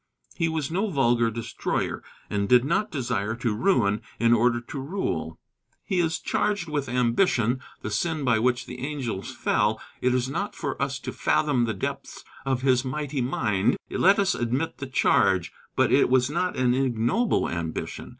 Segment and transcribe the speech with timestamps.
[0.35, 5.37] He was no vulgar destroyer, and did not desire to ruin in order to rule.
[5.83, 9.79] He is charged with ambition, the sin by which the angels fell.
[10.01, 13.77] It is not for us to fathom the depths of his mighty mind.
[13.91, 15.53] Let us admit the charge.
[15.75, 18.09] But it was not an ignoble ambition.